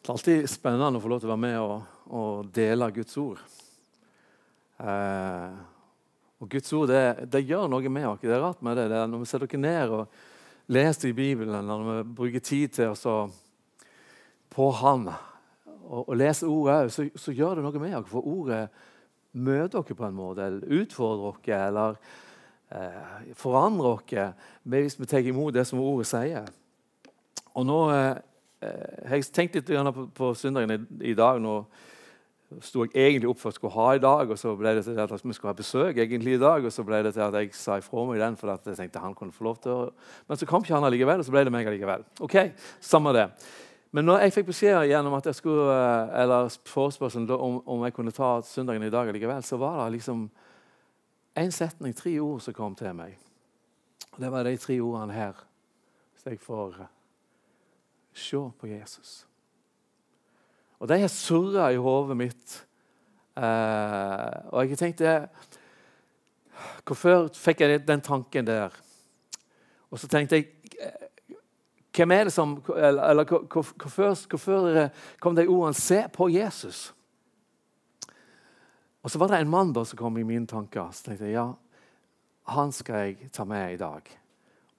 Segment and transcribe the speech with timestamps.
[0.00, 3.18] Det er alltid spennende å få lov til å være med og, og dele Guds
[3.20, 3.40] ord.
[4.80, 5.58] Eh,
[6.40, 8.22] og Guds ord det, det, gjør noe med oss.
[8.22, 8.86] Det er rart med det.
[8.88, 12.94] det når vi setter dere ned og leser i Bibelen, når vi bruker tid til
[12.96, 13.18] å
[14.50, 18.08] på Han og, og leser ordet òg, så, så, gjør det noe med oss.
[18.08, 18.62] For ordet
[19.36, 22.00] møter dere på en måte, eller utfordrer dere, eller
[22.72, 24.32] eh, forandrer dere
[24.64, 26.48] hvis vi tar imot det som ordet sier.
[27.52, 28.16] Og nå Eh,
[28.60, 30.80] jeg tenkte litt på, på søndagen i,
[31.12, 31.40] i, dag.
[31.40, 31.62] Nå
[32.66, 34.98] sto jeg egentlig opp for å skulle ha i dag, og så ble det til
[34.98, 37.54] at vi skulle ha besøk egentlig i dag, og så ble det til at jeg
[37.54, 39.88] sa ifra meg den, for at jeg tenkte han kunne få lov til å...
[40.28, 42.04] Men så kom ikke han allikevel, og så ble det meg allikevel.
[42.26, 42.36] Ok,
[42.84, 43.28] samme det.
[43.94, 47.94] Men når jeg fikk beskjed gjennom at jeg skulle, eh, eller forespørselen om, om, jeg
[47.96, 50.28] kunne ta søndagen i dag allikevel, så var det liksom
[51.40, 53.16] en setning, tre ord, som kom til meg.
[54.12, 55.44] Og Det var de tre ordene her.
[56.18, 56.82] Så jeg får
[58.14, 59.26] Se på Jesus.
[60.80, 62.54] Og de har surra i hodet mitt.
[63.36, 65.28] Eh, og jeg tenkte
[66.84, 68.74] Hvorfor fikk jeg den tanken der?
[69.90, 70.48] Og så tenkte jeg
[71.94, 73.74] Hvem er det som Eller, eller hvorfor,
[74.26, 74.90] hvorfor
[75.20, 76.92] kom de ordene 'se på Jesus'?
[79.02, 80.90] Og så var det en mann da som kom i mine tanker.
[80.92, 81.52] Så tenkte jeg ja,
[82.52, 84.02] han skal jeg ta med i dag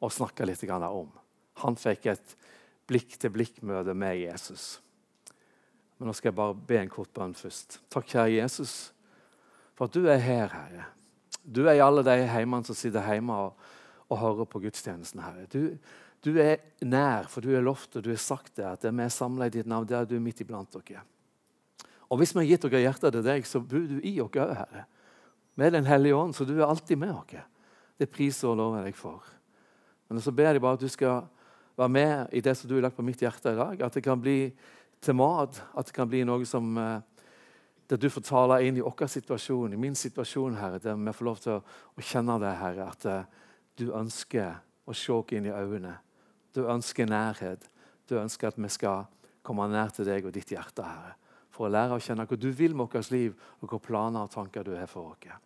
[0.01, 1.09] og snakke litt om.
[1.63, 2.35] Han fikk et
[2.91, 4.75] blikk-til-blikk-møte med Jesus.
[5.97, 7.79] Men nå skal jeg bare be en kort bønn først.
[7.93, 8.91] Takk, kjære Jesus,
[9.77, 10.87] for at du er her, Herre.
[11.41, 13.67] Du er i alle de heimene som sitter hjemme og,
[14.11, 15.47] og hører på gudstjenesten, Herre.
[15.53, 15.77] Du,
[16.25, 19.13] du, er nær, for du er lovt og du har sagt det, at vi er
[19.13, 21.05] samla i ditt navn, det er du midt iblant dere.
[22.11, 24.55] Og hvis vi har gitt dere hjertet til deg, så bor du i oss òg,
[24.57, 24.87] Herre.
[25.55, 27.45] Med Den hellige ånd, så du er alltid med oss.
[28.01, 29.29] Det priser og lover jeg deg for.
[30.09, 31.29] Men så ber jeg bare at du skal
[31.81, 33.81] være med i det som du har lagt på mitt hjerte i dag.
[33.81, 34.51] At det kan bli
[35.01, 35.61] til mat.
[35.77, 36.99] At det kan bli noe som eh,
[37.91, 41.27] der du får tale inn i vår situasjon, i min situasjon, Herre, der vi får
[41.27, 41.63] lov til å,
[41.99, 45.97] å kjenne det, Herre, at uh, du ønsker å se oss inn i øynene.
[46.55, 47.67] Du ønsker nærhet.
[48.07, 49.09] Du ønsker at vi skal
[49.43, 51.17] komme nær til deg og ditt hjerte, Herre,
[51.51, 54.31] for å lære å kjenne hva du vil med vårt liv, og hvilke planer og
[54.31, 55.43] tanker du har for oss.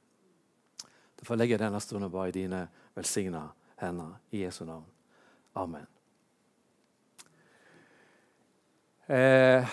[1.17, 2.61] Derfor legger jeg denne stunden bare i dine
[2.93, 3.47] velsigna
[3.81, 4.19] hender.
[4.29, 4.85] I Jesu navn.
[5.57, 5.94] Amen.
[9.07, 9.67] Eh,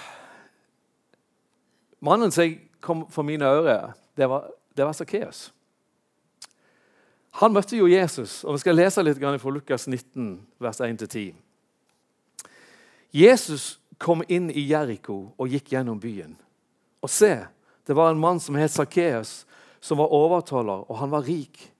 [1.98, 5.52] mannen som kom for mine ører, det var, det var Sakkeus.
[7.40, 11.32] Han møtte jo Jesus, og vi skal lese litt fra Lukas 19, vers 1-10.
[13.12, 16.36] Jesus kom inn i Jeriko og gikk gjennom byen.
[17.00, 17.46] Og se,
[17.86, 19.46] det var en mann som het Sakkeus,
[19.80, 21.70] som var overtaler, og han var rik.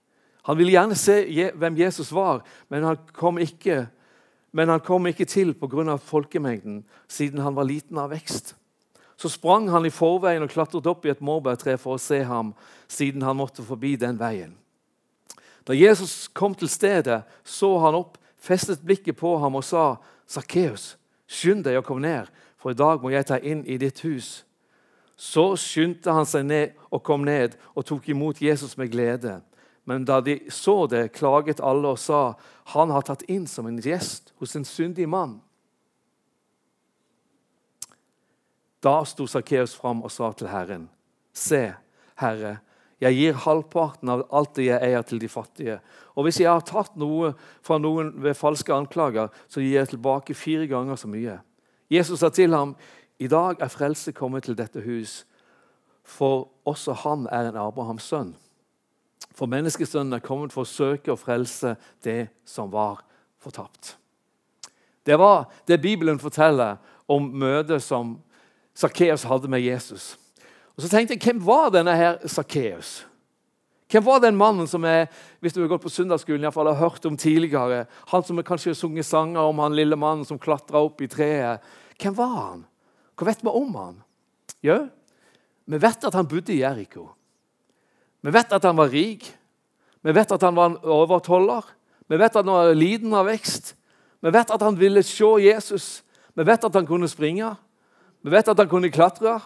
[0.49, 1.21] Han ville gjerne se
[1.55, 3.85] hvem Jesus var, men han kom ikke
[4.53, 5.97] men han kom ikke til pga.
[5.97, 8.55] folkemengden, siden han var liten av vekst.
[9.17, 12.53] Så sprang han i forveien og klatret opp i et morbærtre for å se ham,
[12.87, 14.55] siden han måtte forbi den veien.
[15.65, 19.97] Da Jesus kom til stedet, så han opp, festet blikket på ham og sa,
[20.27, 20.97] 'Sakkeus,
[21.27, 22.27] skynd deg å komme ned,
[22.57, 24.43] for i dag må jeg ta inn i ditt hus.'
[25.17, 29.41] Så skyndte han seg ned og kom ned og tok imot Jesus med glede.
[29.83, 32.33] Men da de så det, klaget alle og sa,
[32.65, 35.41] 'Han har tatt inn som en gjest hos en syndig mann.'
[38.83, 40.89] Da sto Sakkeus fram og sa til Herren,
[41.33, 41.73] 'Se,
[42.15, 42.57] Herre,
[43.01, 45.79] jeg gir halvparten av alt det jeg eier, til de fattige.'
[46.15, 50.33] 'Og hvis jeg har tatt noe fra noen ved falske anklager, så gir jeg tilbake
[50.33, 51.41] fire ganger så mye.'
[51.89, 52.75] Jesus sa til ham,
[53.19, 55.25] 'I dag er frelse kommet til dette hus,
[56.03, 58.35] for også han er en Abrahams sønn.'
[59.33, 63.01] For menneskesønnen er kommet for å søke og frelse det som var
[63.41, 63.95] fortapt.
[65.03, 66.77] Det var det Bibelen forteller
[67.11, 68.17] om møtet som
[68.77, 70.13] Sakkeus hadde med Jesus.
[70.77, 73.03] Og så tenkte jeg, Hvem var denne her Sakkeus?
[73.91, 75.05] Hvem var den mannen som er,
[75.43, 77.83] hvis du har gått på søndagsskolen, i hvert fall har hørt om tidligere?
[78.09, 81.61] Han som kanskje har sunget sanger om han lille mannen som klatra opp i treet.
[82.01, 82.63] Hvem var han?
[83.13, 83.99] Hva vet vi om han?
[84.65, 84.79] Jo,
[85.69, 87.11] vi vet at han bodde i Jeriko.
[88.23, 89.27] Vi vet at han var rik.
[90.03, 91.65] Vi vet at han var en overtoller.
[92.07, 93.73] Vi vet at han var liten av vekst.
[94.23, 96.03] Vi vet at han ville se Jesus.
[96.33, 97.51] Vi vet at han kunne springe.
[98.23, 99.39] Vi vet at han kunne klatre.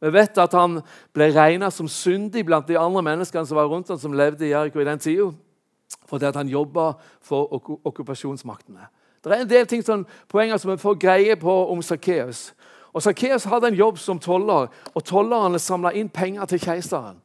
[0.00, 0.80] Vi vet at han
[1.14, 4.50] ble regna som syndig blant de andre menneskene som var rundt ham, som levde i
[4.54, 5.28] Jeriko i den tida,
[6.08, 7.52] fordi at han jobba for
[7.84, 8.88] okkupasjonsmaktene.
[9.20, 12.54] Det er en del ting, sånn, poenger som vi får greie på om Sakkeus.
[12.96, 17.20] Sakkeus hadde en jobb som toller, og tollerne samla inn penger til keiseren.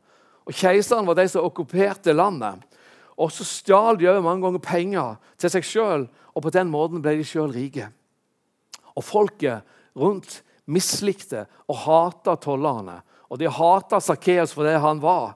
[0.45, 2.61] Og Keiseren var de som okkuperte landet.
[3.17, 7.15] Og så stjal de mange ganger penger til seg sjøl, og på den måten ble
[7.17, 7.87] de sjøl rike.
[8.95, 9.63] Og folket
[9.95, 12.99] rundt mislikte og hata tollerne.
[13.31, 15.33] Og de hata Sakkeus for det han var.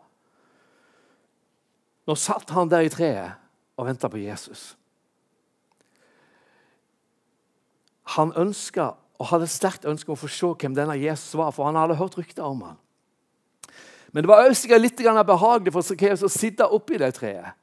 [2.09, 3.37] Nå satt han der i treet
[3.79, 4.73] og venta på Jesus.
[8.17, 11.67] Han ønska og hadde sterkt ønske om å få se hvem denne Jesus var, for
[11.67, 12.79] han hadde hørt rykter om ham.
[14.11, 17.53] Men det var også litt behagelig for Sakkeus å sitte oppi det treet.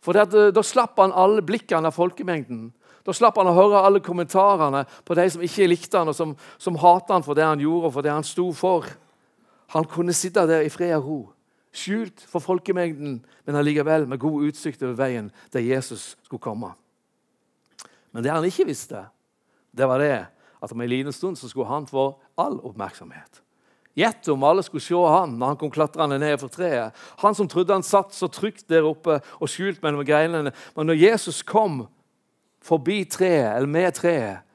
[0.00, 2.70] For eh, Da slapp han alle blikkene av folkemengden.
[3.04, 6.34] Da slapp han å høre alle kommentarene på de som ikke likte han, og som,
[6.58, 8.86] som hatet han for det han gjorde og for det han sto for.
[9.74, 11.20] Han kunne sitte der i fred og ro,
[11.72, 16.74] skjult for folkemengden, men allikevel med god utsikt over veien der Jesus skulle komme.
[18.10, 19.06] Men det han ikke visste,
[19.70, 20.26] det var det
[20.60, 23.40] at om en liten stund så skulle han få all oppmerksomhet.
[23.98, 26.94] Gjett om alle skulle se han når han kom klatrende ned for treet.
[27.24, 30.52] Han som trodde han satt så trygt der oppe og skjult mellom greinene.
[30.76, 31.82] Men når Jesus kom
[32.62, 34.46] forbi treet, eller med treet,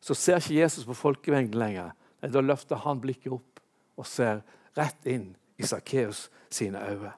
[0.00, 1.92] så ser ikke Jesus på folkemengden lenger.
[2.20, 3.60] Nei, Da løfter han blikket opp
[4.00, 4.42] og ser
[4.76, 7.12] rett inn i Sakkeus sine øyne.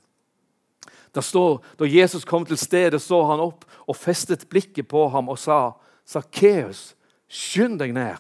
[1.15, 5.29] Da, står, da Jesus kom til stedet, så han opp og festet blikket på ham
[5.29, 6.97] og sa, 'Sakkeus,
[7.29, 8.19] skynd deg ned,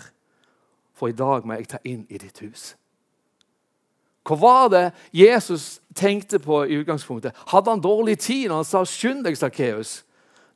[0.94, 2.76] for i dag må jeg ta inn i ditt hus.'
[4.22, 7.34] Hva var det Jesus tenkte på i utgangspunktet?
[7.50, 10.02] Hadde han dårlig tid når han sa 'skynd deg, Sakkeus'?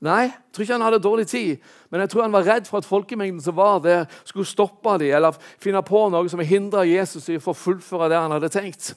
[0.00, 1.56] Nei, jeg tror ikke han hadde dårlig tid,
[1.90, 5.14] men jeg tror han var redd for at folkemengden som var der, skulle stoppe dem
[5.16, 8.94] eller finne på noe som hindra Jesus i å fullføre det han hadde tenkt.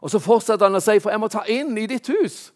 [0.00, 2.50] Og Så fortsetter han å si, 'For jeg må ta inn i ditt hus'.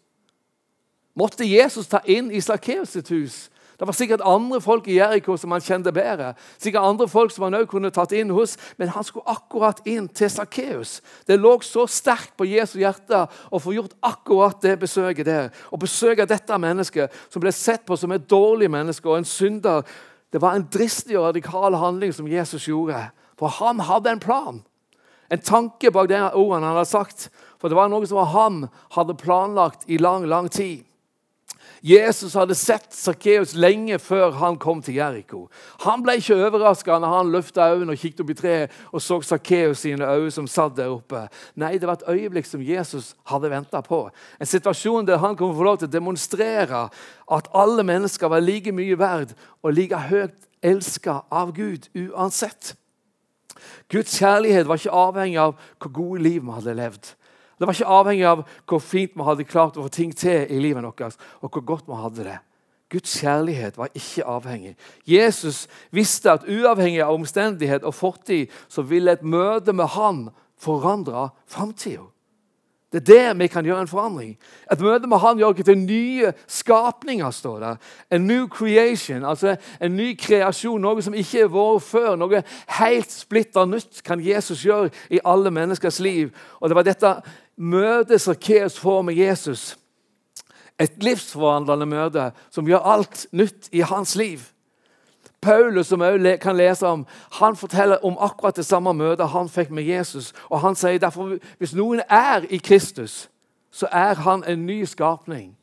[1.15, 3.49] Måtte Jesus ta inn i Sakkeus sitt hus?
[3.83, 6.29] Det var sikkert andre folk i Jeriko som han kjente bedre.
[6.55, 10.07] Sikkert andre folk som han også kunne tatt inn hos, Men han skulle akkurat inn
[10.07, 11.01] til Sakkeus.
[11.27, 15.49] Det lå så sterkt på Jesu hjerte å få gjort akkurat det besøket der.
[15.69, 19.83] Å besøke dette mennesket som ble sett på som et dårlig menneske og en synder.
[20.31, 23.11] Det var en dristig og radikal handling som Jesus gjorde.
[23.35, 24.63] For han hadde en plan.
[25.29, 27.27] En tanke bak de ordene han hadde sagt.
[27.59, 30.87] For det var noe som han hadde planlagt i lang, lang tid.
[31.83, 35.41] Jesus hadde sett Sakkeus lenge før han kom til Jeriko.
[35.83, 39.17] Han ble ikke overraska når han løfta øynene og kikket opp i treet og så
[39.27, 41.25] Sakkeus sine øyne som satt der oppe.
[41.59, 44.05] Nei, det var et øyeblikk som Jesus hadde venta på.
[44.39, 46.85] En situasjon der han kunne få lov til å demonstrere
[47.27, 52.77] at alle mennesker var like mye verd og like høyt elska av Gud uansett.
[53.91, 57.11] Guds kjærlighet var ikke avhengig av hvor gode liv vi hadde levd.
[57.63, 60.57] Det var ikke avhengig av hvor fint vi hadde klart å få ting til i
[60.59, 62.39] livet vårt, og hvor godt vi hadde det.
[62.91, 64.73] Guds kjærlighet var ikke avhengig.
[65.07, 65.61] Jesus
[65.95, 70.25] visste at uavhengig av omstendighet og fortid så ville et møte med han
[70.59, 72.03] forandre framtida.
[72.93, 74.37] Det er der vi kan gjøre en forandring.
[74.71, 77.31] Et møte med Han gjør ikke til nye skapninger.
[77.31, 77.77] står det.
[78.11, 82.15] En new creation, altså en ny kreasjon, noe som ikke er vært før.
[82.15, 86.29] Noe helt splitter nytt kan Jesus gjøre i alle menneskers liv.
[86.61, 87.15] Og Det var dette
[87.57, 89.77] møtet Sakkeus får med Jesus.
[90.79, 94.41] Et livsforvandlende møte som gjør alt nytt i hans liv.
[95.43, 99.71] Paulus, som vi kan lese om, han forteller om akkurat det samme møtet han fikk
[99.71, 100.33] med Jesus.
[100.49, 103.29] Og Han sier derfor hvis noen er i Kristus,
[103.71, 105.57] så er han en ny skapning.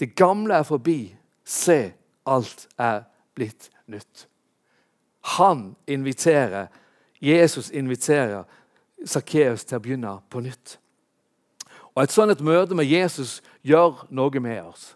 [0.00, 1.14] Det gamle er forbi.
[1.44, 1.92] Se,
[2.26, 3.02] alt er
[3.34, 4.26] blitt nytt.
[5.20, 6.66] Han inviterer,
[7.20, 8.44] Jesus inviterer
[9.06, 10.76] Sakkeus til å begynne på nytt.
[11.94, 14.94] Og Et sånt møte med Jesus gjør noe med oss.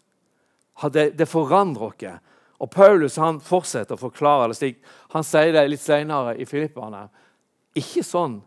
[0.93, 2.23] Det, det forandrer oss.
[2.63, 4.81] Og Paulus han fortsetter å forklare det slik.
[5.13, 7.09] Han sier det litt senere i Filippene.
[7.77, 8.39] Ikke sånn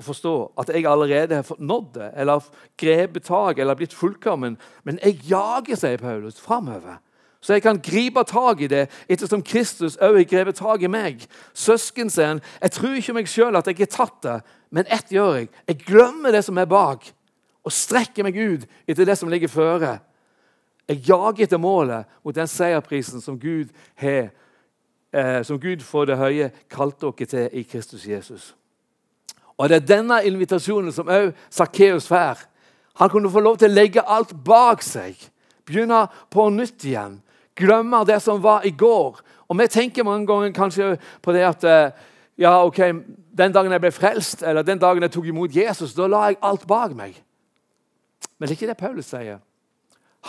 [0.00, 2.48] å forstå at jeg allerede har nådd det, eller
[2.80, 4.56] grepet tak eller blitt fullkommen.
[4.88, 6.98] Men jeg jager, sier Paulus, framover.
[7.42, 11.24] Så jeg kan gripe tak i det ettersom Kristus òg har grepet tak i meg.
[11.58, 14.36] Søsken, sier han, jeg tror ikke meg sjøl at jeg har tatt det,
[14.70, 15.48] men ett gjør jeg.
[15.66, 17.08] Jeg glemmer det som er bak,
[17.66, 19.96] og strekker meg ut etter det som ligger føre.
[20.86, 24.30] Jeg jager etter målet mot den seierprisen som Gud har,
[25.12, 28.54] eh, som Gud for det høye kalte dere til i Kristus Jesus.
[29.58, 32.46] Og Det er denne invitasjonen som òg Sakkeus får.
[32.94, 35.14] Han kunne få lov til å legge alt bak seg,
[35.66, 37.20] begynne på nytt igjen.
[37.62, 39.20] Glemme det som var i går.
[39.48, 42.08] Og Vi tenker mange ganger kanskje på det at eh,
[42.40, 42.78] ja, ok,
[43.38, 46.40] den dagen jeg ble frelst, eller den dagen jeg tok imot Jesus, da la jeg
[46.42, 47.16] alt bak meg.
[48.38, 49.40] Men det er ikke det Paulus sier.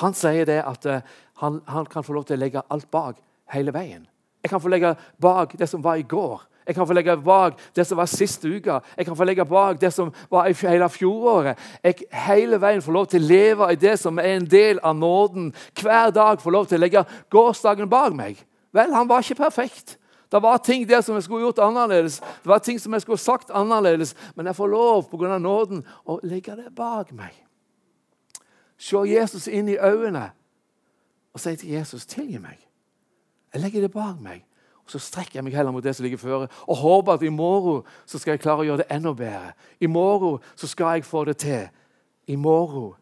[0.02, 1.00] Han sier det at uh,
[1.42, 3.20] han, han, kan få lov til å legge alt bak
[3.54, 4.06] hele veien.
[4.44, 6.42] Jeg kan få legge bak det som var i går.
[6.68, 8.80] Jeg kan få legge bak det som var siste uka.
[8.98, 11.60] Jeg kan få legge bak det som var i hele fjoråret.
[11.84, 14.96] Jeg hele veien får lov til å leve i det som er en del av
[14.96, 15.52] nåden.
[15.80, 18.40] Hver dag får lov til å legge gårsdagen bak meg.
[18.74, 19.98] Vel, han var ikke perfekt.
[20.32, 22.20] Det var ting der som jeg skulle gjort annerledes.
[22.20, 24.16] Det var ting som jeg skulle sagt annerledes.
[24.36, 25.38] Men jeg får lov pga.
[25.38, 27.36] nåden å legge det bak meg.
[28.78, 30.32] Se Jesus inn i øynene
[31.34, 32.73] og si til Jesus, 'Tilgi meg.'
[33.54, 34.44] Jeg legger det bak meg.
[34.84, 37.30] Og Så strekker jeg meg heller mot det som ligger føre, og håper at i
[37.30, 39.54] morgen så skal jeg klare å gjøre det enda bedre.
[39.80, 41.70] I morgen så skal jeg få det til.
[42.28, 42.94] I morgen.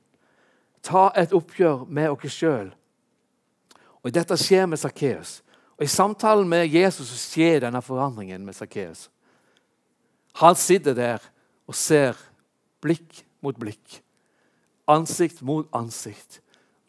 [0.83, 2.69] Ta et oppgjør med dere sjøl.
[4.03, 5.41] Og Dette skjer med Sakkeus.
[5.77, 9.09] Og I samtalen med Jesus så skjer denne forandringen med Sakkeus.
[10.41, 11.25] Han sitter der
[11.67, 12.17] og ser
[12.81, 14.01] blikk mot blikk,
[14.87, 16.41] ansikt mot ansikt.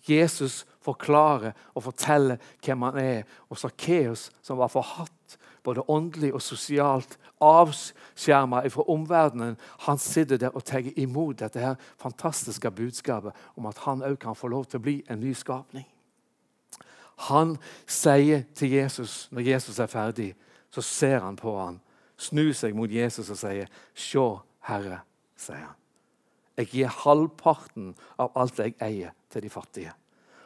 [0.09, 3.23] Jesus forklarer og fortelle hvem han er.
[3.51, 10.57] Og Sakkeus, som var forhatt både åndelig og sosialt, avskjerma fra omverdenen, han sitter der
[10.57, 14.81] og tar imot dette her fantastiske budskapet om at han òg kan få lov til
[14.81, 15.87] å bli en ny skapning.
[17.29, 20.33] Han sier til Jesus når Jesus er ferdig,
[20.71, 21.81] så ser han på han,
[22.19, 25.03] snur seg mot Jesus og sier, 'Se, Herre',
[25.37, 25.79] sier han.
[26.57, 30.02] 'Jeg gir halvparten av alt jeg eier, til de fattige.'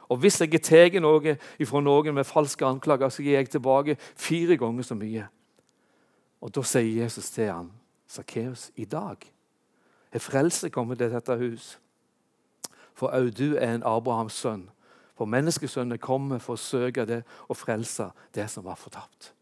[0.08, 1.36] Og hvis jeg tar noe
[1.66, 5.26] fra noen med falske anklager, så gir jeg tilbake fire ganger så mye.
[6.40, 7.72] Og Da sier Jesus til ham,
[8.06, 9.16] Sakkeus, i dag
[10.12, 11.78] er frelse kommet til dette hus.
[12.94, 14.68] For òg du er en Abrahams sønn.
[15.16, 19.32] For menneskesønnen kommer for å søke det og frelse det som var fortapt.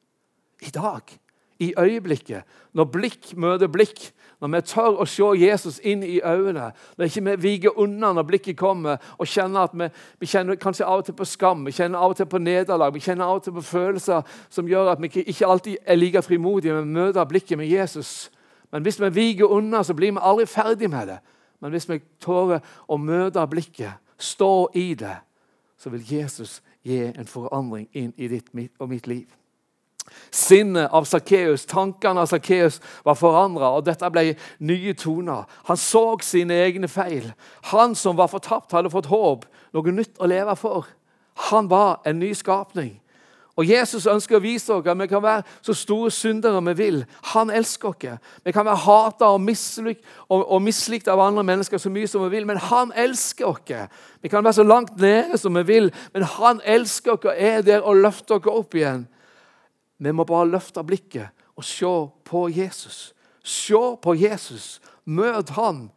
[0.62, 1.02] I dag,
[1.58, 2.42] i øyeblikket,
[2.72, 7.22] når blikk møter blikk, når vi tør å se Jesus inn i øynene, når ikke
[7.24, 9.88] vi viker unna når blikket kommer, og kjenner at vi,
[10.20, 12.94] vi, kjenner kanskje av og til på skam, vi kjenner av og til på nederlag,
[12.94, 16.22] vi kjenner av og til på følelser som gjør at vi ikke alltid er like
[16.22, 18.30] frimodige, men møter blikket med Jesus.
[18.72, 21.20] Men hvis vi viker unna, så blir vi aldri ferdig med det.
[21.62, 22.58] Men hvis vi tør
[22.88, 25.16] å møte blikket, stå i det,
[25.78, 29.28] så vil Jesus gi en forandring inn i ditt og mitt liv.
[30.34, 35.46] Sinnet av Sakkeus, tankene av Sakkeus var forandra, og dette ble nye toner.
[35.68, 37.32] Han så sine egne feil.
[37.70, 40.90] Han som var fortapt, hadde fått håp, noe nytt å leve for.
[41.50, 43.00] Han var en ny skapning.
[43.54, 46.96] Og Jesus ønsker å vise oss at vi kan være så store syndere vi vil.
[47.30, 48.18] Han elsker oss.
[48.42, 49.40] Vi kan være hata og
[50.28, 53.90] og mislikt av andre mennesker så mye som vi vil, men han elsker oss.
[54.22, 57.62] Vi kan være så langt nede som vi vil, men han elsker oss og er
[57.62, 59.06] der og løfter oss opp igjen.
[59.98, 61.92] Vi må bare løfte blikket og se
[62.24, 63.14] på Jesus.
[63.44, 64.80] Se på Jesus.
[65.04, 65.88] Møt han.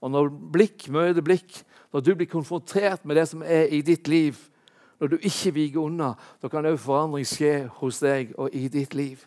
[0.00, 4.08] Og når blikk møter blikk, når du blir konfrontert med det som er i ditt
[4.08, 4.36] liv,
[5.00, 8.94] når du ikke viker unna, da kan òg forandring skje hos deg og i ditt
[8.96, 9.22] liv.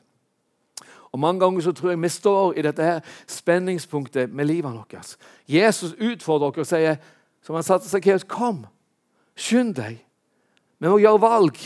[1.12, 5.18] Og Mange ganger så tror jeg vi står i dette her spenningspunktet med livet vårt.
[5.48, 7.00] Jesus utfordrer dere og sier,
[7.42, 8.66] som han sa til Sakkeus, kom,
[9.36, 9.98] skynd deg.
[10.80, 11.58] Vi må gjøre valg.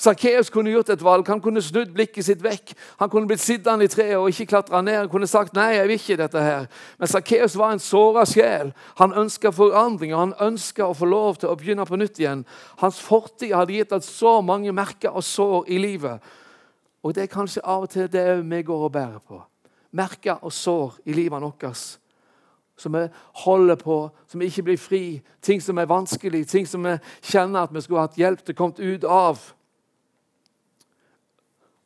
[0.00, 1.28] Sakkeus kunne gjort et valg.
[1.28, 2.72] Han kunne snudd blikket sitt vekk.
[3.02, 4.96] Han kunne blitt sittende i treet og ikke klatra ned.
[5.02, 6.68] Han kunne sagt nei, jeg vil ikke dette her.
[6.96, 8.72] Men Sakkeus var en såra sjel.
[9.02, 12.46] Han ønska forandring, og han ønska å få lov til å begynne på nytt igjen.
[12.80, 16.32] Hans fortid hadde gitt oss så mange merker og sår i livet.
[17.04, 19.42] Og det er kanskje av og til det vi går og bærer på.
[19.96, 21.98] Merker og sår i livet vårt
[22.80, 23.08] som vi
[23.44, 27.66] holder på, som vi ikke blir fri, ting som er vanskelig, ting som vi kjenner
[27.66, 29.42] at vi skulle hatt hjelp til å komme ut av.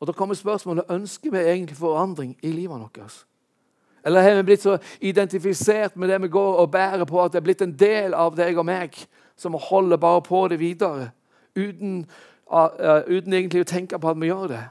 [0.01, 3.25] Og Da kommer spørsmålet ønsker vi egentlig forandring i livet vårt.
[4.05, 7.39] Eller har vi blitt så identifisert med det vi går og bærer på, at det
[7.39, 8.97] er blitt en del av deg og meg,
[9.37, 11.11] som holder bare på det videre,
[11.57, 12.05] uten,
[12.53, 14.63] uh, uten egentlig å tenke på at vi gjør det?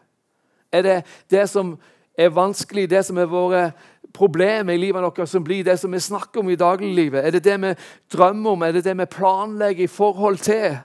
[0.71, 0.99] Er det
[1.31, 1.77] det som
[2.17, 3.71] er vanskelig, det som er våre
[4.13, 7.25] problemer i livet vårt, som blir det som vi snakker om i dagliglivet?
[7.25, 7.73] Er det det vi
[8.13, 8.61] drømmer om?
[8.61, 10.77] Er det det vi planlegger i forhold til?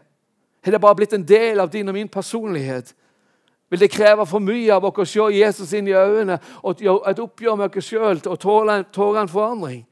[0.65, 2.95] Har det bare blitt en del av din og min personlighet?
[3.69, 7.21] Vil det kreve for mye av oss å se Jesus inn i øynene og et
[7.21, 9.83] oppgjør med oss sjøl og tåle, tåle en forandring?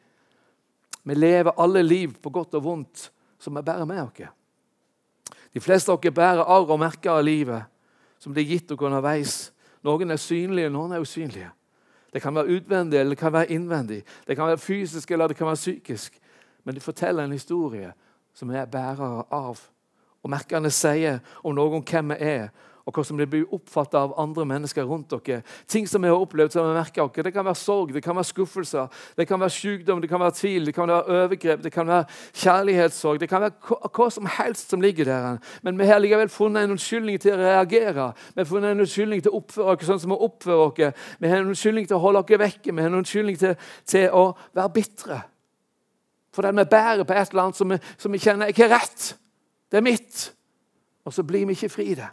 [1.06, 4.32] Vi lever alle liv på godt og vondt som vi bærer med oss.
[5.52, 7.68] De fleste av oss bærer arr og merker av livet
[8.18, 9.36] som det er gitt oss underveis.
[9.84, 11.52] Noen er synlige, noen er usynlige.
[12.12, 14.02] Det kan være utvendig eller det kan være innvendig.
[14.26, 16.16] Det kan være fysisk eller det kan være psykisk.
[16.64, 17.92] Men det forteller en historie
[18.34, 19.60] som vi er bærere av.
[20.24, 22.48] Og merkene sier om noen hvem vi er,
[22.86, 25.40] og hvordan det blir oppfattet av andre mennesker rundt dere.
[25.68, 27.24] Ting som vi har opplevd som vi merker dere.
[27.26, 28.86] Det kan være sorg, det kan være skuffelser,
[29.18, 32.04] det kan være sykdom, det kan være tvil, det kan være overgrep, det kan være
[32.42, 33.20] kjærlighetssorg.
[33.20, 35.38] Det kan være hva som helst som ligger der.
[35.62, 38.12] Men vi har likevel funnet en unnskyldning til å reagere.
[38.34, 41.08] Vi har funnet en unnskyldning til å oppføre oss sånn som vi oppfører oss.
[41.18, 42.70] Vi har en unnskyldning til å holde oss vekke.
[42.70, 45.18] Vi har en unnskyldning til, til å være bitre.
[46.36, 49.08] Fordi vi bærer på et eller annet som vi, som vi kjenner ikke er rett.
[49.72, 50.30] Det er mitt.
[51.06, 52.08] Og så blir vi ikke fri i det.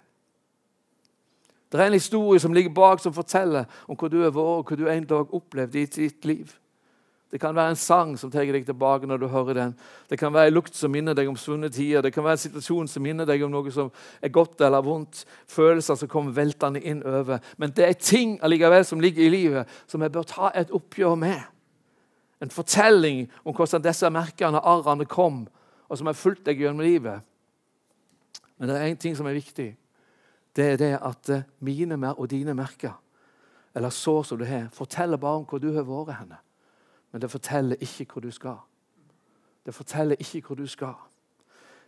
[1.74, 4.68] Det er en historie som ligger bak, som forteller om hvor du har vært, og
[4.70, 6.52] hva du en dag opplevde i ditt liv.
[7.34, 9.74] Det kan være en sang som tar deg tilbake når du hører den.
[10.06, 12.06] Det kan være en lukt som minner deg om svunne tider.
[12.06, 13.90] Det kan være en situasjon som minner deg om noe som
[14.22, 15.24] er godt eller vondt.
[15.50, 17.42] Følelser som kommer veltende inn over.
[17.58, 21.18] Men det er ting allikevel som ligger i livet som jeg bør ta et oppgjør
[21.26, 21.42] med.
[22.38, 25.48] En fortelling om hvordan disse merkene, arrene, kom,
[25.90, 27.26] og som har fulgt deg gjennom livet.
[28.60, 29.72] Men det er én ting som er viktig
[30.56, 33.02] det er det at mine mine og dine merker,
[33.76, 36.38] eller sår som du har, forteller bare om hvor du har vært henne.
[37.12, 38.58] Men det forteller ikke hvor du skal.
[39.66, 40.94] Det forteller ikke hvor du skal.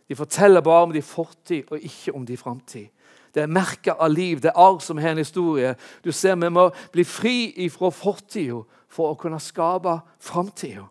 [0.08, 2.86] De forteller bare om din fortid og ikke om din framtid.
[3.34, 5.74] Det er merker av liv, det er arv som har en historie.
[6.04, 10.86] Du ser, Vi må bli fri fra fortida for å kunne skape framtida.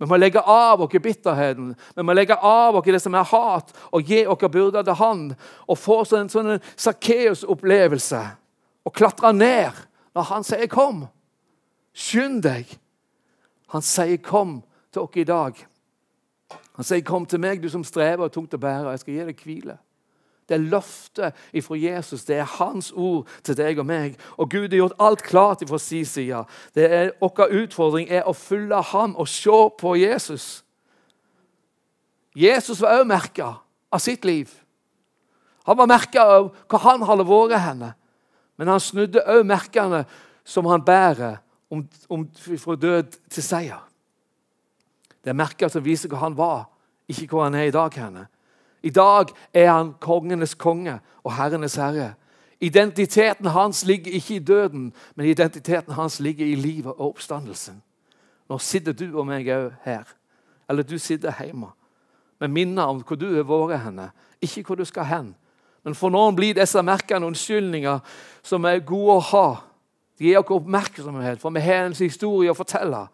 [0.00, 3.74] Vi må legge av oss bitterheten, vi må legge av oss det som er hat,
[3.92, 5.26] og gi oss byrder til Han.
[5.68, 8.20] Og få en sånn Sakkeus-opplevelse.
[8.88, 9.76] Og klatre ned
[10.16, 11.08] når Han sier 'kom'.
[11.92, 12.66] Skynd deg.
[13.68, 15.54] Han sier 'kom' til oss i dag.
[16.76, 19.24] Han sier 'kom til meg, du som strever og tungt å bære, jeg skal gi
[19.24, 19.78] deg hvile'.
[20.50, 22.24] Det er løftet fra Jesus.
[22.26, 24.16] Det er hans ord til deg og meg.
[24.34, 26.42] Og Gud har gjort alt klart fra sin side.
[26.74, 30.64] Det er, Vår utfordring er å følge ham og se på Jesus.
[32.34, 33.52] Jesus var også merka
[33.92, 34.50] av sitt liv.
[35.70, 37.92] Han var merka av hva han hadde vært henne.
[38.58, 40.02] Men han snudde òg merkene
[40.44, 41.38] som han bærer
[41.70, 42.26] om, om,
[42.58, 43.86] fra død til seier.
[45.22, 46.66] Det er merker som viser hva han var,
[47.06, 47.94] ikke hva han er i dag.
[47.94, 48.26] henne.
[48.82, 52.14] I dag er han kongenes konge og herrenes herre.
[52.60, 57.82] Identiteten hans ligger ikke i døden, men identiteten hans ligger i livet og oppstandelsen.
[58.48, 60.04] Nå sitter du og meg òg her,
[60.68, 61.70] eller du sitter hjemme
[62.40, 64.10] med minner om hvor du har vært henne,
[64.40, 65.34] ikke hvor du skal hen.
[65.84, 68.00] Men for noen blir disse merkene unnskyldninger
[68.42, 69.46] som er gode å ha.
[70.18, 73.06] De gir oss oppmerksomhet, for vi har en historie å fortelle.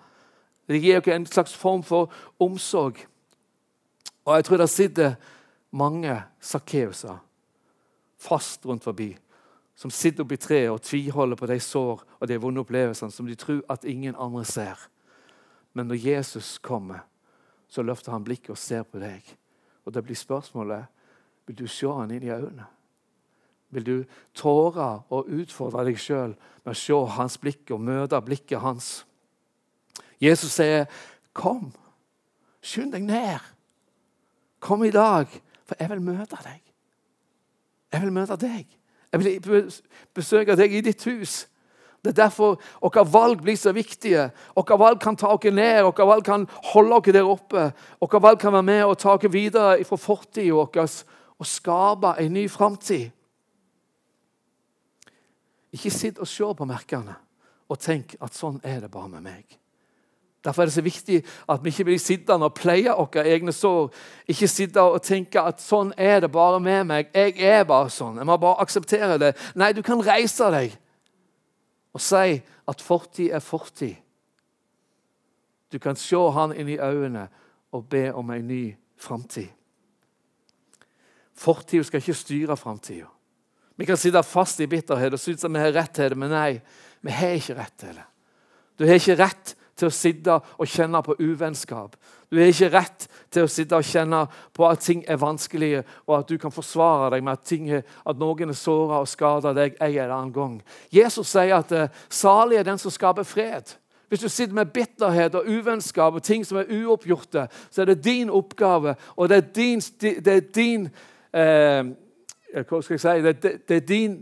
[0.66, 2.10] De gir oss en slags form for
[2.43, 3.02] omsorg.
[4.26, 5.14] Og jeg tror det sitter
[5.76, 7.21] mange Sakkeuser
[8.17, 9.17] fast rundt forbi.
[9.76, 13.36] Som sitter oppi treet og tviholder på de sår og de vonde opplevelsene som de
[13.36, 14.80] tror at ingen andre ser.
[15.76, 17.04] Men når Jesus kommer,
[17.69, 19.21] så løfter han blikket og ser på deg.
[19.84, 20.86] Og da blir spørsmålet
[21.47, 22.65] vil du se han inn i øynene.
[23.75, 23.97] Vil du
[24.34, 26.32] tåre å utfordre deg sjøl
[26.65, 29.04] med å se hans blikk og møte blikket hans?
[30.21, 30.86] Jesus sier,
[31.34, 31.73] 'Kom,
[32.62, 33.41] skynd deg ned.
[34.60, 36.63] Kom i dag.' For jeg vil møte deg.
[37.93, 38.67] Jeg vil møte deg.
[39.13, 39.71] Jeg vil
[40.15, 41.45] besøke deg i ditt hus.
[42.05, 44.29] Det er derfor våre valg blir så viktige.
[44.55, 47.71] Våre valg kan ta oss ned, våre valg kan holde oss der oppe.
[48.00, 50.83] Våre valg kan være med og ta oss videre fra fortida vår
[51.37, 53.11] og skape en ny framtid.
[55.75, 57.17] Ikke sitt og se på merkene
[57.67, 59.59] og tenk at sånn er det bare med meg.
[60.47, 61.17] Derfor er det så viktig
[61.50, 63.89] at vi ikke blir sittende og pleie våre egne sår.
[64.30, 67.11] Ikke sitte og tenke at sånn er det bare med meg.
[67.15, 68.21] Jeg er bare sånn.
[68.21, 69.32] Jeg må bare akseptere det.
[69.59, 70.76] Nei, du kan reise deg
[71.97, 73.97] og si at fortid er fortid.
[75.73, 77.26] Du kan se han inn i øynene
[77.75, 78.63] og be om en ny
[79.02, 79.50] framtid.
[81.37, 83.11] Fortida skal ikke styre framtida.
[83.76, 86.30] Vi kan sitte fast i bitterhet og synes at vi har rett til det, men
[86.32, 86.61] nei,
[87.02, 88.06] vi har ikke rett til det.
[88.78, 91.97] Du har ikke rett til til å sitte og kjenne på uvennskap.
[92.30, 94.25] Du har ikke rett til å sitte og kjenne
[94.56, 98.19] på at ting er vanskelige, og at du kan forsvare deg med at, ting, at
[98.19, 100.56] noen er såra og skada deg en eller annen gang.
[100.91, 103.76] Jesus sier at uh, salig er den som skaper fred.
[104.08, 108.04] Hvis du sitter med bitterhet og uvennskap og ting som er uoppgjorte, så er det
[108.04, 110.84] din oppgave, og det er din, det er din
[111.34, 111.82] eh,
[112.54, 113.15] Hva skal jeg si?
[113.25, 114.15] Det, det, det er din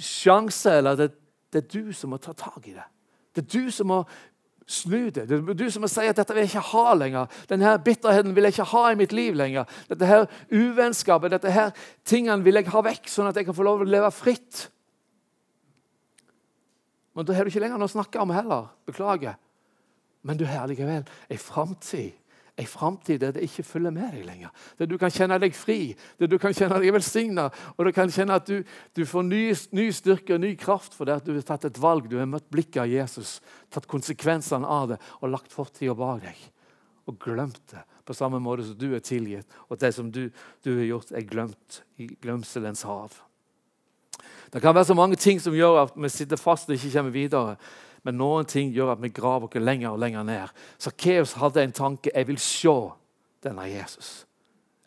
[0.00, 1.10] sjanse, eller det,
[1.52, 2.86] det er du som må ta tak i det.
[3.36, 4.00] Det er du som må
[4.66, 5.28] Snu det.
[5.30, 7.34] Det er du som må si at dette vil jeg ikke ha lenger.
[7.46, 9.68] Denne bitterheten vil jeg ikke ha i mitt liv lenger.
[9.86, 11.70] Dette her uvennskapet, dette her
[12.06, 14.64] tingene vil jeg ha vekk, sånn at jeg kan få lov til å leve fritt.
[17.14, 18.66] Men da har du ikke lenger noe å snakke om heller.
[18.90, 19.38] Beklager.
[20.26, 22.18] Men du har likevel ei framtid
[22.56, 24.52] en framtid der det ikke følger med deg lenger.
[24.78, 28.12] Der du kan kjenne deg fri, der du kan kjenne deg velsigna, og du kan
[28.12, 28.62] kjenne at du,
[28.96, 29.42] du får ny,
[29.76, 32.08] ny, styrke og ny kraft fordi at du har tatt et valg.
[32.08, 33.38] Du har møtt blikket av Jesus,
[33.68, 36.40] tatt konsekvensene av det og lagt fortida bak deg.
[37.06, 40.28] Og glemt det på samme måte som du er tilgitt, og det som du,
[40.64, 43.18] du har gjort, er glemt i glemselens hav.
[44.52, 47.12] Det kan være så mange ting som gjør at vi sitter fast og ikke kommer
[47.12, 47.56] videre.
[48.06, 50.54] Men noen ting gjør at vi graver oss lenger og lenger ned.
[50.78, 52.12] Sakkeus hadde en tanke.
[52.14, 52.76] Jeg vil se
[53.42, 54.22] denne Jesus.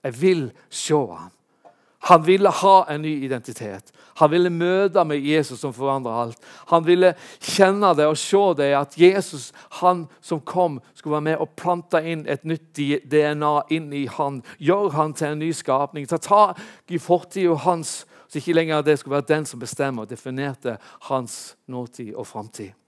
[0.04, 1.34] Jeg vil se ham.
[2.08, 3.92] Han ville ha en ny identitet.
[4.20, 6.40] Han ville møte med Jesus som forandrer alt.
[6.72, 7.12] Han ville
[7.44, 9.50] kjenne det og se det at Jesus,
[9.82, 12.80] han som kom, skulle være med og plante inn et nytt
[13.12, 14.40] DNA inn i han.
[14.64, 16.08] Gjøre han til en ny skapning.
[16.08, 20.12] Ta tak i fortida hans, så ikke lenger det skulle være den som bestemmer og
[20.12, 20.80] definerte
[21.12, 22.79] hans nåtid og framtid.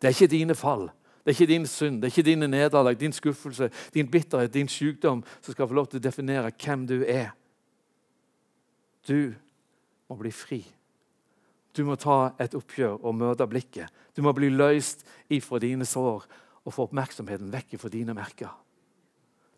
[0.00, 0.88] Det er ikke dine fall.
[1.20, 4.68] Det er ikke din synd, det er ikke dine nederlag, din skuffelse, din bitterhet, din
[4.68, 7.34] sykdom som skal få lov til å definere hvem du er.
[9.08, 9.34] Du
[10.08, 10.62] må bli fri.
[11.76, 13.92] Du må ta et oppgjør og møte blikket.
[14.16, 16.24] Du må bli løst ifra dine sår
[16.64, 18.50] og få oppmerksomheten vekk fra dine merker.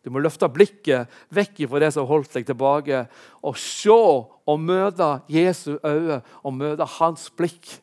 [0.02, 3.04] Du må løfte blikket vekk fra det som holdt deg tilbake,
[3.46, 7.78] og se og møte Jesu øyne og møte hans blikk.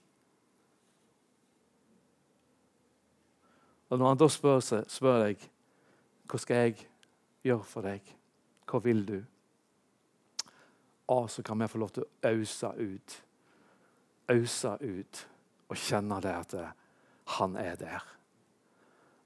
[3.90, 5.50] Og Når han da spør, seg, spør deg
[6.30, 6.76] hva skal jeg
[7.42, 8.12] gjøre for deg,
[8.70, 9.18] hva vil du?
[11.10, 13.16] Og så kan vi få lov til å ause ut.
[14.30, 15.24] Ause ut
[15.70, 16.54] og kjenne det at
[17.40, 18.06] han er der.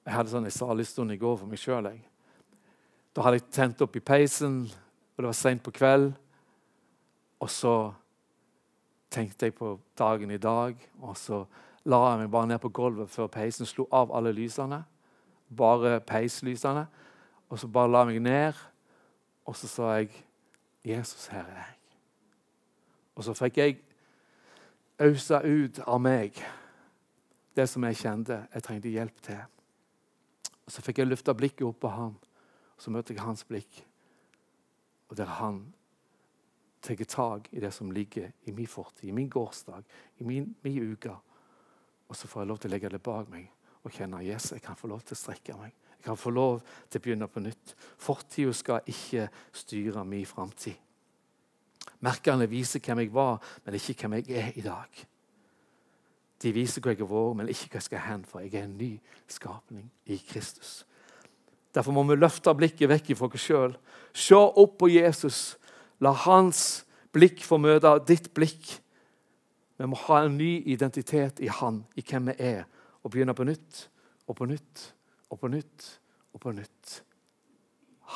[0.04, 1.90] Jeg hadde sånn en salig stund i går for meg sjøl.
[3.16, 6.10] Da hadde jeg tent opp i peisen, og det var seint på kveld.
[7.44, 7.76] Og så
[9.14, 11.44] tenkte jeg på dagen i dag, og så
[11.86, 14.84] la jeg meg bare ned på gulvet før peisen slo av alle lysene.
[15.58, 16.86] Bare peislysene.
[17.50, 18.54] Og så bare la jeg meg ned,
[19.46, 20.10] og så sa jeg
[20.86, 21.80] 'Jesus, her er jeg'.
[23.16, 23.78] Og så fikk jeg
[25.00, 26.38] ausa ut av meg
[27.56, 29.42] det som jeg kjente jeg trengte hjelp til.
[30.66, 32.16] Og Så fikk jeg løfta blikket opp på han,
[32.76, 33.86] og så møtte jeg hans blikk.
[35.10, 35.74] Og der han
[36.82, 39.84] tar tak i det som ligger i min fortid, i min gårsdag,
[40.20, 41.12] i min, min uke.
[42.14, 43.48] Og så får jeg lov til å legge det bak meg
[43.84, 45.74] og kjenne yes, jeg kan få lov til å strekke meg.
[45.98, 47.74] Jeg kan få lov til å begynne på nytt.
[48.00, 50.78] Fortida skal ikke styre min framtid.
[52.06, 55.02] Merkene viser hvem jeg var, men ikke hvem jeg er i dag.
[56.44, 58.68] De viser hvor jeg har vært, men ikke hva jeg skal hen, for jeg er
[58.68, 58.92] en ny
[59.32, 60.84] skapning i Kristus.
[61.74, 63.76] Derfor må vi løfte blikket vekk fra oss sjøl.
[64.14, 65.58] Se opp på Jesus.
[66.04, 66.84] La hans
[67.16, 68.83] blikk få møte ditt blikk.
[69.78, 72.64] Vi må ha en ny identitet i han, i hvem vi er,
[73.04, 73.88] og begynne på nytt
[74.28, 74.84] og på nytt
[75.34, 75.88] og på nytt
[76.34, 76.96] og på nytt.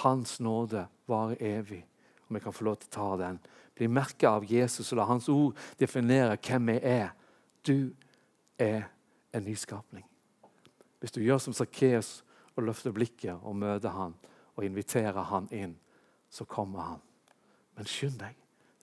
[0.04, 1.82] Hans nåde varer evig,
[2.28, 3.40] og vi kan få lov til å ta den
[3.78, 7.12] bli merka av Jesus og la Hans ord definere hvem vi er.
[7.62, 7.94] Du
[8.58, 8.88] er
[9.34, 10.06] en nyskapning.
[11.00, 12.24] Hvis du gjør som Sakkeus
[12.56, 14.16] og løfter blikket og møter han
[14.58, 15.76] og inviterer han inn,
[16.30, 17.04] så kommer han.
[17.78, 18.34] Men skynd deg.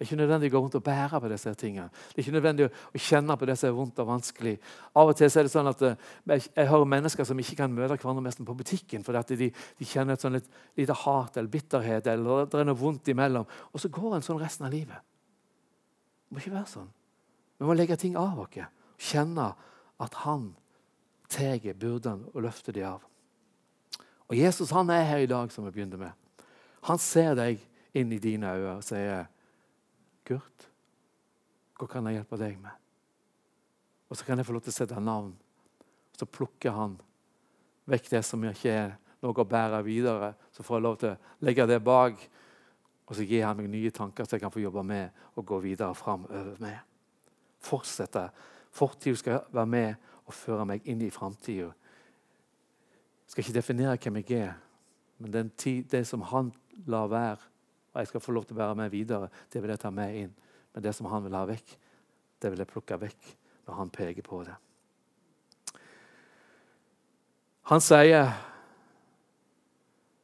[0.04, 1.88] Det er ikke nødvendig å gå rundt og bære på disse tingene.
[1.88, 4.52] Det er ikke nødvendig å kjenne på det som er vondt og vanskelig.
[5.00, 6.10] Av og til er det sånn at eh,
[6.58, 10.18] Jeg hører mennesker som ikke kan møte hverandre nesten på butikken fordi de, de, kjenner
[10.18, 13.48] et sånn litt, lite hat eller bitterhet eller det er noe vondt imellom.
[13.72, 15.00] Og så går en sånn resten av livet.
[16.28, 16.92] Det må ikke være sånn.
[17.56, 18.60] Vi må legge ting av oss.
[19.00, 19.50] Kjenne
[20.04, 20.50] at han
[21.32, 23.06] tar byrdene og løfter dem av.
[24.28, 26.12] Og Jesus han er her i dag, som vi begynte med.
[26.92, 27.64] Han ser deg
[27.96, 29.30] inn i dine øyne og sier
[30.24, 30.68] Kurt,
[31.78, 32.72] hva kan jeg hjelpe deg med?
[34.08, 35.32] Og så kan jeg få lov til å sette navn.
[35.34, 36.94] Og Så plukker han
[37.90, 40.34] vekk det som ikke er noe å bære videre.
[40.52, 42.18] Så får jeg lov til å legge det bak,
[43.04, 45.58] og så gir han meg nye tanker så jeg kan få jobbe med og gå
[45.64, 46.78] videre framover med.
[47.64, 48.28] Fortsette.
[48.72, 51.70] Fortida skal være med og føre meg inn i framtida.
[53.28, 54.54] Skal ikke definere hvem jeg er,
[55.18, 56.52] men den tid, det som han
[56.86, 57.50] lar være,
[57.94, 60.16] og jeg skal få lov til å være med videre, det vil jeg ta med
[60.18, 60.32] inn.
[60.74, 61.76] Men det som han vil ha vekk,
[62.42, 63.28] det vil jeg plukke vekk
[63.68, 64.56] når han peker på det.
[67.70, 68.34] Han sier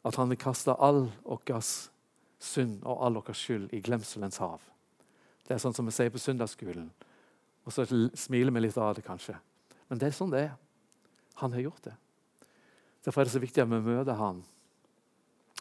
[0.00, 1.54] at han vil kaste all vår
[2.40, 4.58] synd og all vår skyld i glemselens hav.
[5.46, 6.90] Det er sånn som vi sier på søndagsskolen.
[7.64, 9.38] Og så smiler vi litt av det, kanskje.
[9.86, 10.54] Men det er sånn det er.
[11.38, 11.96] Han har gjort det.
[13.06, 14.42] Derfor er det så viktig at vi møter han.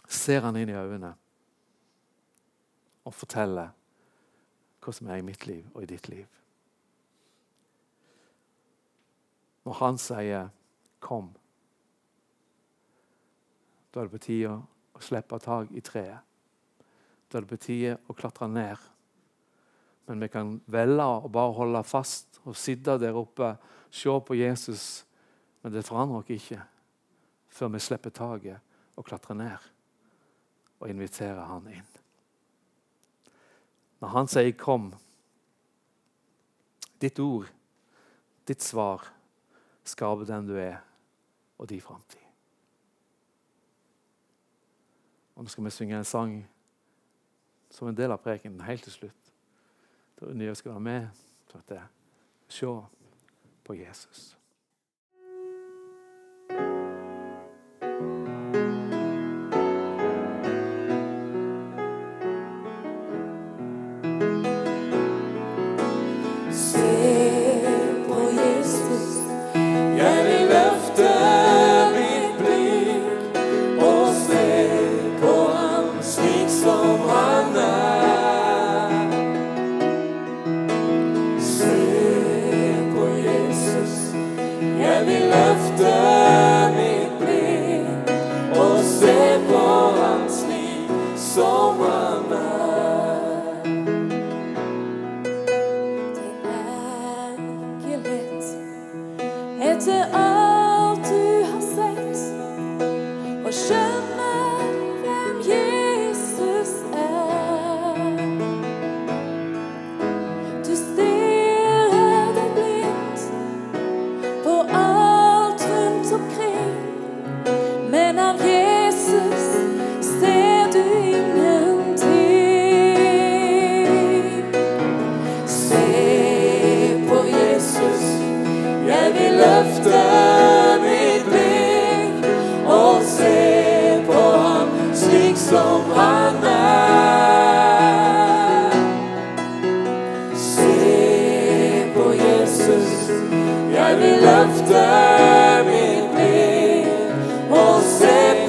[0.10, 1.13] Ser han inn i øynene
[3.05, 3.69] og fortelle
[4.79, 6.27] hva som er i mitt liv og i ditt liv.
[9.65, 10.49] Når han sier
[10.99, 11.35] 'kom',
[13.93, 14.49] da er det på tide
[14.95, 16.19] å slippe tak i treet.
[17.29, 18.77] Da er det på tide å klatre ned.
[20.07, 23.57] Men vi kan velge å bare holde fast og sitte der oppe,
[23.91, 25.05] se på Jesus.
[25.62, 26.62] Men det forandrer oss ikke
[27.49, 28.59] før vi slipper taket
[28.95, 29.71] og klatrer ned
[30.79, 31.98] og inviterer han inn.
[33.99, 34.93] Når han sier 'kom',
[37.01, 37.51] ditt ord,
[38.47, 39.13] ditt svar,
[39.83, 40.77] skaper den du er,
[41.57, 42.19] og din framtid.
[45.35, 46.49] Og Nå skal vi synge en sang
[47.69, 49.33] som en del av prekenen helt til slutt.
[50.19, 51.07] Da Unni skal være med
[52.49, 52.65] se
[53.63, 54.38] på Jesus.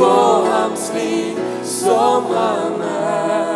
[0.01, 3.50] På ham slik som han er.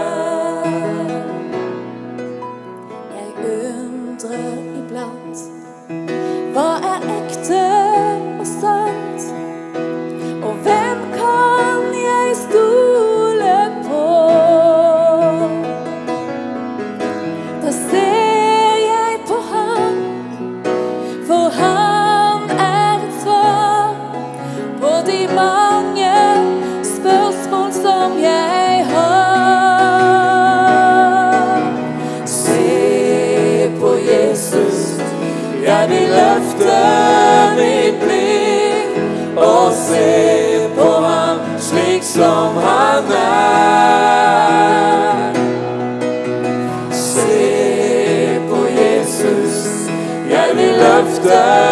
[51.24, 51.63] die.